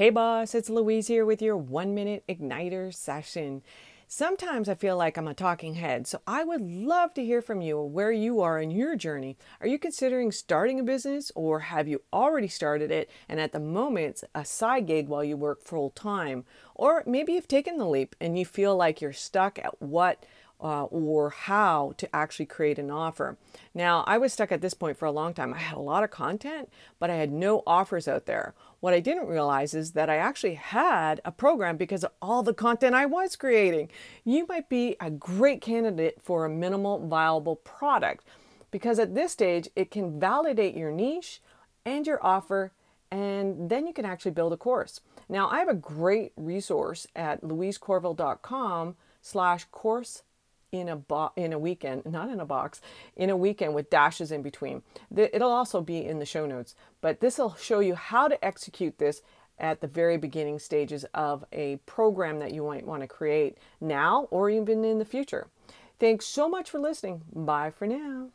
[0.00, 3.60] Hey boss, it's Louise here with your one minute igniter session.
[4.08, 7.60] Sometimes I feel like I'm a talking head, so I would love to hear from
[7.60, 9.36] you where you are in your journey.
[9.60, 13.60] Are you considering starting a business or have you already started it and at the
[13.60, 16.46] moment a side gig while you work full time?
[16.74, 20.24] Or maybe you've taken the leap and you feel like you're stuck at what
[20.62, 23.36] uh, or how to actually create an offer.
[23.74, 25.54] Now, I was stuck at this point for a long time.
[25.54, 26.68] I had a lot of content,
[26.98, 28.54] but I had no offers out there.
[28.80, 32.54] What I didn't realize is that I actually had a program because of all the
[32.54, 33.90] content I was creating.
[34.24, 38.24] You might be a great candidate for a minimal viable product
[38.70, 41.40] because at this stage, it can validate your niche
[41.84, 42.72] and your offer
[43.10, 45.00] and then you can actually build a course.
[45.28, 50.22] Now, I have a great resource at louisecorville.com slash course
[50.72, 52.80] in a bo- in a weekend, not in a box,
[53.16, 54.82] in a weekend with dashes in between.
[55.10, 58.42] The, it'll also be in the show notes, but this will show you how to
[58.44, 59.22] execute this
[59.58, 64.26] at the very beginning stages of a program that you might want to create now
[64.30, 65.48] or even in the future.
[65.98, 67.22] Thanks so much for listening.
[67.32, 68.28] Bye for now.